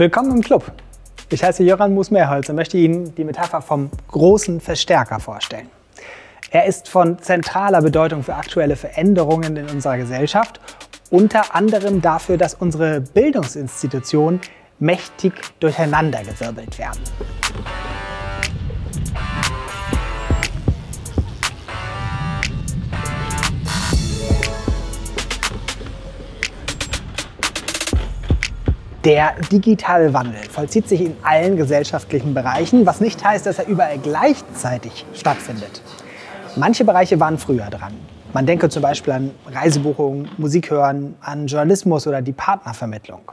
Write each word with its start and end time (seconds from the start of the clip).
Willkommen 0.00 0.30
im 0.30 0.40
Club. 0.40 0.72
Ich 1.28 1.44
heiße 1.44 1.62
Jöran 1.62 1.92
Musmeerholz 1.92 2.48
und 2.48 2.56
möchte 2.56 2.78
Ihnen 2.78 3.14
die 3.16 3.22
Metapher 3.22 3.60
vom 3.60 3.90
großen 4.08 4.58
Verstärker 4.58 5.20
vorstellen. 5.20 5.68
Er 6.50 6.64
ist 6.64 6.88
von 6.88 7.18
zentraler 7.18 7.82
Bedeutung 7.82 8.22
für 8.22 8.34
aktuelle 8.34 8.76
Veränderungen 8.76 9.58
in 9.58 9.68
unserer 9.68 9.98
Gesellschaft, 9.98 10.58
unter 11.10 11.54
anderem 11.54 12.00
dafür, 12.00 12.38
dass 12.38 12.54
unsere 12.54 13.02
Bildungsinstitutionen 13.02 14.40
mächtig 14.78 15.34
durcheinandergewirbelt 15.60 16.78
werden. 16.78 17.39
Der 29.04 29.34
digitale 29.50 30.12
Wandel 30.12 30.42
vollzieht 30.50 30.86
sich 30.86 31.00
in 31.00 31.16
allen 31.22 31.56
gesellschaftlichen 31.56 32.34
Bereichen, 32.34 32.84
was 32.84 33.00
nicht 33.00 33.24
heißt, 33.24 33.46
dass 33.46 33.58
er 33.58 33.66
überall 33.66 33.96
gleichzeitig 33.96 35.06
stattfindet. 35.14 35.80
Manche 36.56 36.84
Bereiche 36.84 37.18
waren 37.18 37.38
früher 37.38 37.70
dran. 37.70 37.94
Man 38.34 38.44
denke 38.44 38.68
zum 38.68 38.82
Beispiel 38.82 39.14
an 39.14 39.30
Reisebuchungen, 39.50 40.28
Musik 40.36 40.70
hören, 40.70 41.14
an 41.22 41.46
Journalismus 41.46 42.06
oder 42.06 42.20
die 42.20 42.32
Partnervermittlung. 42.32 43.32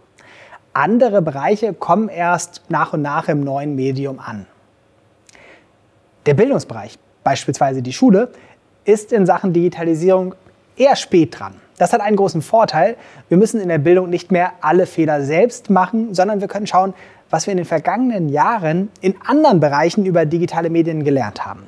Andere 0.71 1.21
Bereiche 1.21 1.73
kommen 1.73 2.07
erst 2.07 2.61
nach 2.69 2.93
und 2.93 3.01
nach 3.01 3.27
im 3.27 3.43
neuen 3.43 3.75
Medium 3.75 4.19
an. 4.19 4.45
Der 6.25 6.33
Bildungsbereich, 6.33 6.97
beispielsweise 7.25 7.81
die 7.81 7.91
Schule, 7.91 8.31
ist 8.85 9.11
in 9.11 9.25
Sachen 9.25 9.51
Digitalisierung 9.51 10.33
eher 10.77 10.95
spät 10.95 11.39
dran. 11.39 11.55
Das 11.77 11.93
hat 11.93 12.01
einen 12.01 12.15
großen 12.15 12.41
Vorteil. 12.41 12.95
Wir 13.29 13.37
müssen 13.37 13.61
in 13.61 13.69
der 13.69 13.77
Bildung 13.77 14.09
nicht 14.09 14.31
mehr 14.31 14.53
alle 14.61 14.85
Fehler 14.85 15.21
selbst 15.21 15.69
machen, 15.69 16.13
sondern 16.13 16.41
wir 16.41 16.47
können 16.47 16.67
schauen, 16.67 16.93
was 17.29 17.45
wir 17.45 17.51
in 17.51 17.57
den 17.57 17.65
vergangenen 17.65 18.29
Jahren 18.29 18.89
in 19.01 19.15
anderen 19.25 19.59
Bereichen 19.59 20.05
über 20.05 20.25
digitale 20.25 20.69
Medien 20.69 21.03
gelernt 21.03 21.45
haben. 21.45 21.63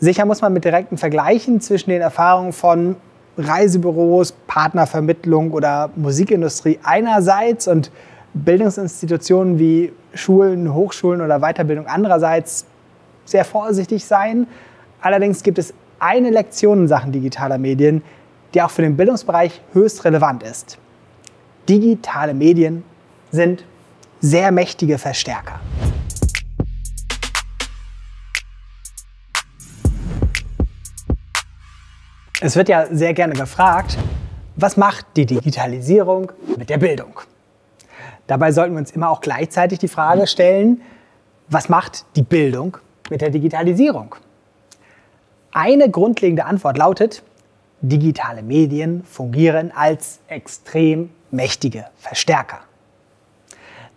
Sicher 0.00 0.24
muss 0.24 0.40
man 0.40 0.52
mit 0.52 0.64
direkten 0.64 0.98
Vergleichen 0.98 1.60
zwischen 1.60 1.90
den 1.90 2.00
Erfahrungen 2.00 2.52
von 2.52 2.96
Reisebüros, 3.36 4.32
Partnervermittlung 4.46 5.52
oder 5.52 5.90
Musikindustrie 5.96 6.78
einerseits 6.82 7.68
und 7.68 7.90
Bildungsinstitutionen 8.32 9.58
wie 9.58 9.92
Schulen, 10.14 10.74
Hochschulen 10.74 11.20
oder 11.20 11.40
Weiterbildung 11.40 11.86
andererseits 11.86 12.66
sehr 13.24 13.44
vorsichtig 13.44 14.04
sein. 14.04 14.46
Allerdings 15.00 15.42
gibt 15.42 15.58
es 15.58 15.74
eine 15.98 16.30
Lektion 16.30 16.80
in 16.80 16.88
Sachen 16.88 17.12
digitaler 17.12 17.58
Medien, 17.58 18.02
die 18.54 18.62
auch 18.62 18.70
für 18.70 18.82
den 18.82 18.96
Bildungsbereich 18.96 19.60
höchst 19.72 20.04
relevant 20.04 20.42
ist. 20.42 20.78
Digitale 21.68 22.34
Medien 22.34 22.84
sind 23.30 23.64
sehr 24.20 24.52
mächtige 24.52 24.98
Verstärker. 24.98 25.60
Es 32.40 32.56
wird 32.56 32.68
ja 32.68 32.86
sehr 32.90 33.14
gerne 33.14 33.32
gefragt, 33.32 33.96
was 34.56 34.76
macht 34.76 35.06
die 35.16 35.26
Digitalisierung 35.26 36.30
mit 36.58 36.68
der 36.68 36.78
Bildung? 36.78 37.20
Dabei 38.26 38.52
sollten 38.52 38.74
wir 38.74 38.80
uns 38.80 38.90
immer 38.90 39.10
auch 39.10 39.20
gleichzeitig 39.20 39.78
die 39.78 39.88
Frage 39.88 40.26
stellen, 40.26 40.82
was 41.48 41.68
macht 41.68 42.04
die 42.16 42.22
Bildung 42.22 42.78
mit 43.10 43.20
der 43.20 43.30
Digitalisierung? 43.30 44.14
Eine 45.56 45.88
grundlegende 45.88 46.46
Antwort 46.46 46.76
lautet, 46.76 47.22
digitale 47.80 48.42
Medien 48.42 49.04
fungieren 49.04 49.70
als 49.72 50.18
extrem 50.26 51.10
mächtige 51.30 51.86
Verstärker. 51.96 52.58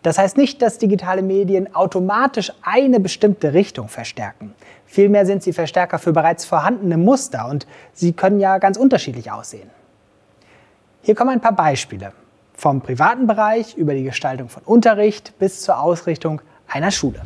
Das 0.03 0.19
heißt 0.19 0.37
nicht, 0.37 0.61
dass 0.61 0.77
digitale 0.77 1.23
Medien 1.23 1.73
automatisch 1.73 2.53
eine 2.61 2.99
bestimmte 2.99 3.55
Richtung 3.55 3.87
verstärken. 3.87 4.53
Vielmehr 4.85 5.25
sind 5.25 5.41
sie 5.41 5.51
Verstärker 5.51 5.97
für 5.97 6.13
bereits 6.13 6.45
vorhandene 6.45 6.95
Muster 6.95 7.47
und 7.49 7.65
sie 7.91 8.13
können 8.13 8.39
ja 8.39 8.59
ganz 8.59 8.77
unterschiedlich 8.77 9.31
aussehen. 9.31 9.71
Hier 11.01 11.15
kommen 11.15 11.31
ein 11.31 11.41
paar 11.41 11.55
Beispiele. 11.55 12.11
Vom 12.53 12.81
privaten 12.81 13.25
Bereich 13.25 13.75
über 13.75 13.95
die 13.95 14.03
Gestaltung 14.03 14.47
von 14.47 14.61
Unterricht 14.61 15.33
bis 15.39 15.63
zur 15.63 15.79
Ausrichtung 15.79 16.39
einer 16.67 16.91
Schule. 16.91 17.23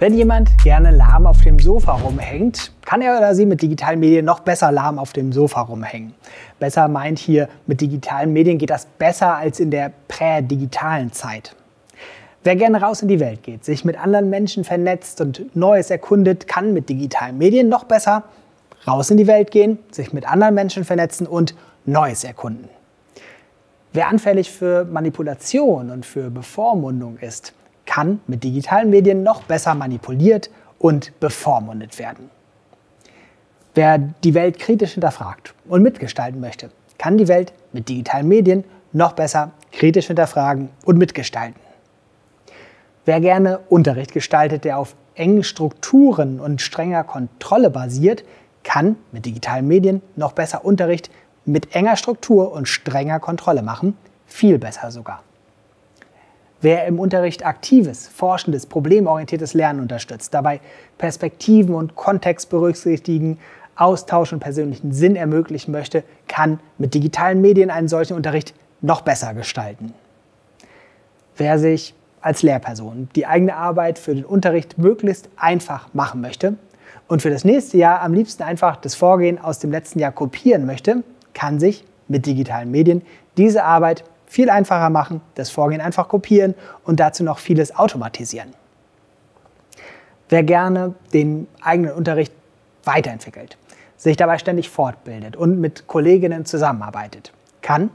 Wenn 0.00 0.12
jemand 0.12 0.50
gerne 0.64 0.90
lahm 0.90 1.24
auf 1.24 1.42
dem 1.42 1.60
Sofa 1.60 1.92
rumhängt, 1.92 2.72
kann 2.84 3.00
er 3.00 3.16
oder 3.16 3.32
sie 3.36 3.46
mit 3.46 3.62
digitalen 3.62 4.00
Medien 4.00 4.24
noch 4.24 4.40
besser 4.40 4.72
lahm 4.72 4.98
auf 4.98 5.12
dem 5.12 5.32
Sofa 5.32 5.60
rumhängen. 5.60 6.14
Besser 6.58 6.88
meint 6.88 7.20
hier, 7.20 7.48
mit 7.68 7.80
digitalen 7.80 8.32
Medien 8.32 8.58
geht 8.58 8.70
das 8.70 8.86
besser 8.86 9.36
als 9.36 9.60
in 9.60 9.70
der 9.70 9.92
prädigitalen 10.08 11.12
Zeit. 11.12 11.54
Wer 12.42 12.56
gerne 12.56 12.80
raus 12.80 13.02
in 13.02 13.08
die 13.08 13.20
Welt 13.20 13.44
geht, 13.44 13.64
sich 13.64 13.84
mit 13.84 13.96
anderen 13.96 14.30
Menschen 14.30 14.64
vernetzt 14.64 15.20
und 15.20 15.54
Neues 15.54 15.90
erkundet, 15.90 16.48
kann 16.48 16.74
mit 16.74 16.88
digitalen 16.88 17.38
Medien 17.38 17.68
noch 17.68 17.84
besser 17.84 18.24
raus 18.88 19.12
in 19.12 19.16
die 19.16 19.28
Welt 19.28 19.52
gehen, 19.52 19.78
sich 19.92 20.12
mit 20.12 20.28
anderen 20.28 20.56
Menschen 20.56 20.82
vernetzen 20.82 21.24
und 21.24 21.54
Neues 21.86 22.24
erkunden. 22.24 22.68
Wer 23.92 24.08
anfällig 24.08 24.50
für 24.50 24.86
Manipulation 24.86 25.92
und 25.92 26.04
für 26.04 26.30
Bevormundung 26.30 27.16
ist, 27.18 27.52
kann 27.86 28.20
mit 28.26 28.44
digitalen 28.44 28.90
Medien 28.90 29.22
noch 29.22 29.42
besser 29.42 29.74
manipuliert 29.74 30.50
und 30.78 31.18
bevormundet 31.20 31.98
werden. 31.98 32.30
Wer 33.74 33.98
die 33.98 34.34
Welt 34.34 34.58
kritisch 34.58 34.92
hinterfragt 34.92 35.54
und 35.68 35.82
mitgestalten 35.82 36.40
möchte, 36.40 36.70
kann 36.98 37.18
die 37.18 37.28
Welt 37.28 37.52
mit 37.72 37.88
digitalen 37.88 38.28
Medien 38.28 38.64
noch 38.92 39.12
besser 39.12 39.50
kritisch 39.72 40.06
hinterfragen 40.06 40.70
und 40.84 40.98
mitgestalten. 40.98 41.60
Wer 43.04 43.20
gerne 43.20 43.58
Unterricht 43.68 44.12
gestaltet, 44.12 44.64
der 44.64 44.78
auf 44.78 44.94
engen 45.14 45.42
Strukturen 45.42 46.40
und 46.40 46.62
strenger 46.62 47.04
Kontrolle 47.04 47.70
basiert, 47.70 48.24
kann 48.62 48.96
mit 49.12 49.26
digitalen 49.26 49.68
Medien 49.68 50.00
noch 50.16 50.32
besser 50.32 50.64
Unterricht 50.64 51.10
mit 51.44 51.74
enger 51.74 51.96
Struktur 51.96 52.52
und 52.52 52.66
strenger 52.66 53.20
Kontrolle 53.20 53.62
machen, 53.62 53.96
viel 54.26 54.58
besser 54.58 54.90
sogar. 54.90 55.22
Wer 56.64 56.86
im 56.86 56.98
Unterricht 56.98 57.44
aktives, 57.44 58.08
forschendes, 58.08 58.64
problemorientiertes 58.64 59.52
Lernen 59.52 59.80
unterstützt, 59.80 60.32
dabei 60.32 60.60
Perspektiven 60.96 61.74
und 61.74 61.94
Kontext 61.94 62.48
berücksichtigen, 62.48 63.38
Austausch 63.76 64.32
und 64.32 64.40
persönlichen 64.40 64.90
Sinn 64.90 65.14
ermöglichen 65.14 65.72
möchte, 65.72 66.04
kann 66.26 66.58
mit 66.78 66.94
digitalen 66.94 67.42
Medien 67.42 67.68
einen 67.68 67.88
solchen 67.88 68.14
Unterricht 68.14 68.54
noch 68.80 69.02
besser 69.02 69.34
gestalten. 69.34 69.92
Wer 71.36 71.58
sich 71.58 71.92
als 72.22 72.42
Lehrperson 72.42 73.10
die 73.14 73.26
eigene 73.26 73.56
Arbeit 73.56 73.98
für 73.98 74.14
den 74.14 74.24
Unterricht 74.24 74.78
möglichst 74.78 75.28
einfach 75.36 75.92
machen 75.92 76.22
möchte 76.22 76.54
und 77.08 77.20
für 77.20 77.28
das 77.28 77.44
nächste 77.44 77.76
Jahr 77.76 78.00
am 78.00 78.14
liebsten 78.14 78.42
einfach 78.42 78.76
das 78.76 78.94
Vorgehen 78.94 79.38
aus 79.38 79.58
dem 79.58 79.70
letzten 79.70 79.98
Jahr 79.98 80.12
kopieren 80.12 80.64
möchte, 80.64 81.04
kann 81.34 81.60
sich 81.60 81.84
mit 82.08 82.24
digitalen 82.24 82.70
Medien 82.70 83.02
diese 83.36 83.64
Arbeit 83.64 84.04
viel 84.34 84.50
einfacher 84.50 84.90
machen, 84.90 85.20
das 85.36 85.50
Vorgehen 85.50 85.80
einfach 85.80 86.08
kopieren 86.08 86.56
und 86.82 86.98
dazu 86.98 87.22
noch 87.22 87.38
vieles 87.38 87.76
automatisieren. 87.76 88.52
Wer 90.28 90.42
gerne 90.42 90.96
den 91.12 91.46
eigenen 91.62 91.92
Unterricht 91.92 92.32
weiterentwickelt, 92.82 93.56
sich 93.96 94.16
dabei 94.16 94.38
ständig 94.38 94.70
fortbildet 94.70 95.36
und 95.36 95.60
mit 95.60 95.86
Kolleginnen 95.86 96.46
zusammenarbeitet, 96.46 97.32
kann 97.62 97.90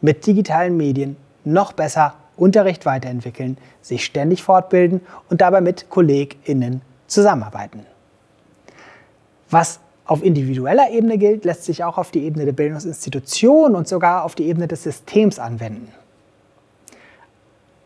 mit 0.00 0.26
digitalen 0.26 0.78
Medien 0.78 1.18
noch 1.44 1.74
besser 1.74 2.14
Unterricht 2.38 2.86
weiterentwickeln, 2.86 3.58
sich 3.82 4.06
ständig 4.06 4.42
fortbilden 4.42 5.02
und 5.28 5.42
dabei 5.42 5.60
mit 5.60 5.90
KollegInnen 5.90 6.80
zusammenarbeiten. 7.06 7.84
Was 9.50 9.78
auf 10.04 10.22
individueller 10.22 10.90
Ebene 10.90 11.18
gilt, 11.18 11.44
lässt 11.44 11.64
sich 11.64 11.84
auch 11.84 11.98
auf 11.98 12.10
die 12.10 12.24
Ebene 12.24 12.44
der 12.44 12.52
Bildungsinstitution 12.52 13.74
und 13.74 13.86
sogar 13.86 14.24
auf 14.24 14.34
die 14.34 14.44
Ebene 14.44 14.68
des 14.68 14.82
Systems 14.82 15.38
anwenden. 15.38 15.88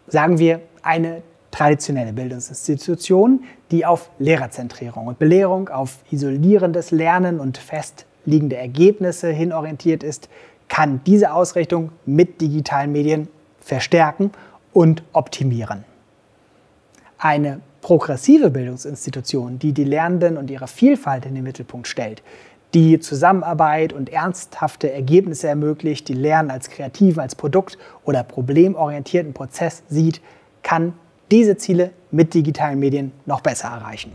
Sagen 0.09 0.39
wir 0.39 0.61
eine 0.83 1.23
traditionelle 1.51 2.13
Bildungsinstitution, 2.13 3.45
die 3.71 3.85
auf 3.85 4.11
Lehrerzentrierung 4.19 5.07
und 5.07 5.19
Belehrung, 5.19 5.69
auf 5.69 5.99
isolierendes 6.11 6.91
Lernen 6.91 7.41
und 7.41 7.59
festliegende 7.59 8.57
Ergebnisse 8.57 9.31
hin 9.31 9.53
orientiert 9.53 10.03
ist, 10.03 10.29
kann 10.69 11.01
diese 11.07 11.33
Ausrichtung 11.33 11.93
mit 12.05 12.41
digitalen 12.41 12.93
Medien 12.93 13.29
verstärken 13.61 14.33
und 14.73 15.03
optimieren. 15.13 15.85
Eine 17.19 17.61
progressive 17.87 18.51
Bildungsinstitution, 18.51 19.61
die 19.61 19.73
die 19.73 19.85
Lernenden 19.85 20.39
und 20.39 20.51
ihre 20.51 20.67
Vielfalt 20.67 21.25
in 21.25 21.37
den 21.37 21.45
Mittelpunkt 21.45 21.87
stellt, 21.87 22.21
die 22.75 22.99
Zusammenarbeit 22.99 23.93
und 23.93 24.09
ernsthafte 24.13 24.93
Ergebnisse 24.93 25.47
ermöglicht, 25.47 26.09
die 26.09 26.15
Lernen 26.15 26.51
als 26.51 26.69
kreativen, 26.69 27.21
als 27.21 27.37
Produkt- 27.37 27.79
oder 28.05 28.25
problemorientierten 28.25 29.35
Prozess 29.35 29.85
sieht, 29.89 30.21
kann 30.65 30.95
diese 31.31 31.59
Ziele 31.59 31.93
mit 32.11 32.35
digitalen 32.35 32.81
Medien 32.81 33.13
noch 33.25 33.41
besser 33.41 33.69
erreichen. 33.69 34.11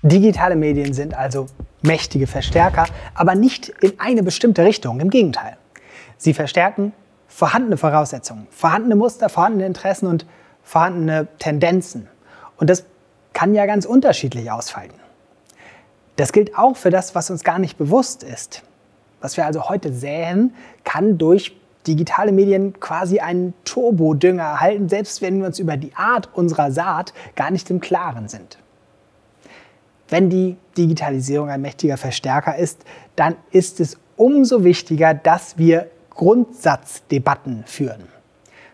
Digitale 0.00 0.56
Medien 0.56 0.94
sind 0.94 1.12
also 1.12 1.44
mächtige 1.82 2.26
Verstärker, 2.26 2.86
aber 3.12 3.34
nicht 3.34 3.68
in 3.82 4.00
eine 4.00 4.22
bestimmte 4.22 4.64
Richtung. 4.64 4.98
Im 5.00 5.10
Gegenteil. 5.10 5.58
Sie 6.16 6.32
verstärken 6.32 6.94
vorhandene 7.34 7.78
Voraussetzungen, 7.78 8.46
vorhandene 8.50 8.94
Muster, 8.94 9.28
vorhandene 9.28 9.66
Interessen 9.66 10.06
und 10.06 10.26
vorhandene 10.62 11.26
Tendenzen. 11.38 12.06
Und 12.58 12.68
das 12.68 12.84
kann 13.32 13.54
ja 13.54 13.64
ganz 13.64 13.86
unterschiedlich 13.86 14.50
ausfallen. 14.50 14.92
Das 16.16 16.32
gilt 16.32 16.56
auch 16.58 16.76
für 16.76 16.90
das, 16.90 17.14
was 17.14 17.30
uns 17.30 17.42
gar 17.42 17.58
nicht 17.58 17.78
bewusst 17.78 18.22
ist. 18.22 18.62
Was 19.20 19.36
wir 19.36 19.46
also 19.46 19.68
heute 19.68 19.92
säen, 19.92 20.52
kann 20.84 21.16
durch 21.16 21.56
digitale 21.86 22.32
Medien 22.32 22.78
quasi 22.78 23.20
einen 23.20 23.54
Turbodünger 23.64 24.42
erhalten, 24.42 24.88
selbst 24.88 25.22
wenn 25.22 25.40
wir 25.40 25.46
uns 25.46 25.58
über 25.58 25.76
die 25.76 25.94
Art 25.94 26.28
unserer 26.34 26.70
Saat 26.70 27.14
gar 27.34 27.50
nicht 27.50 27.70
im 27.70 27.80
Klaren 27.80 28.28
sind. 28.28 28.58
Wenn 30.08 30.28
die 30.28 30.58
Digitalisierung 30.76 31.48
ein 31.48 31.62
mächtiger 31.62 31.96
Verstärker 31.96 32.56
ist, 32.56 32.84
dann 33.16 33.36
ist 33.50 33.80
es 33.80 33.98
umso 34.16 34.62
wichtiger, 34.64 35.14
dass 35.14 35.56
wir 35.56 35.88
Grundsatzdebatten 36.14 37.64
führen. 37.66 38.08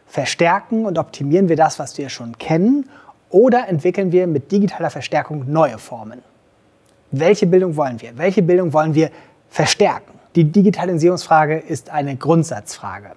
Verstärken 0.06 0.87
und 0.87 0.99
optimieren 0.99 1.49
wir 1.49 1.56
das, 1.56 1.79
was 1.79 1.99
wir 1.99 2.08
schon 2.08 2.38
kennen, 2.38 2.88
oder 3.31 3.69
entwickeln 3.69 4.11
wir 4.11 4.26
mit 4.26 4.50
digitaler 4.50 4.90
Verstärkung 4.90 5.50
neue 5.52 5.79
Formen? 5.79 6.23
Welche 7.11 7.46
Bildung 7.46 7.76
wollen 7.76 8.00
wir? 8.00 8.17
Welche 8.17 8.43
Bildung 8.43 8.73
wollen 8.73 8.94
wir 8.94 9.11
verstärken? 9.49 10.19
Die 10.35 10.44
Digitalisierungsfrage 10.44 11.58
ist 11.58 11.90
eine 11.90 12.17
Grundsatzfrage. 12.17 13.12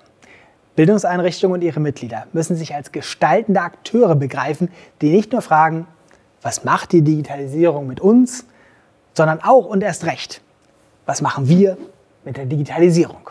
Bildungseinrichtungen 0.76 1.56
und 1.56 1.62
ihre 1.62 1.80
Mitglieder 1.80 2.28
müssen 2.34 2.56
sich 2.56 2.74
als 2.74 2.92
gestaltende 2.92 3.62
Akteure 3.62 4.16
begreifen, 4.16 4.70
die 5.02 5.12
nicht 5.12 5.32
nur 5.32 5.42
fragen, 5.42 5.88
was 6.42 6.64
macht 6.64 6.92
die 6.92 7.02
Digitalisierung 7.02 7.88
mit 7.88 8.00
uns, 8.00 8.46
sondern 9.14 9.42
auch 9.42 9.66
und 9.66 9.84
erst 9.84 10.06
recht, 10.06 10.42
was 11.06 11.22
machen 11.22 11.48
wir 11.48 11.78
mit 12.24 12.38
der 12.38 12.46
Digitalisierung? 12.46 13.30